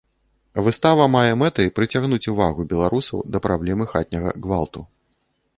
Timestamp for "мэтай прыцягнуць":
1.41-2.29